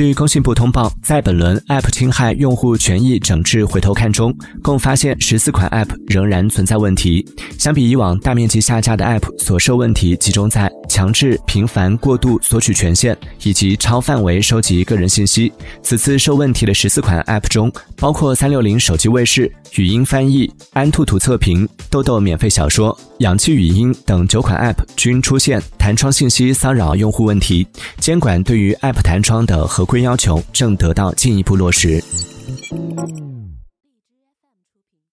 [0.00, 7.26] 据工信部通报，在本轮 App 侵害用户权益整治回头看中，共发现十四款 App 仍然存在问题。
[7.58, 15.52] 相比以往大面积下架的 App，所受问题集中在强制、频繁、过度索取权限以及超范围收集个人信息。
[15.82, 27.66] 此次受问题的十四款 App 中，包括三六零手机卫士、语音翻译、安兔兔测评、豆豆免费小说、氧气语音等九款 App 均出现弹窗信息骚扰用户问题。
[27.98, 32.04] 监管对于 App 弹窗的合规要求正得到要进一步落实。